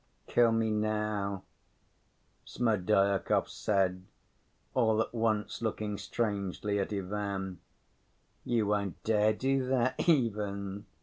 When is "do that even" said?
9.33-10.87